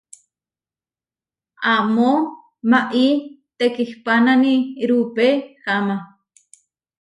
Amó 1.73 2.11
maʼí 2.71 3.05
tekihpánani 3.57 4.53
rupeháma. 4.87 5.95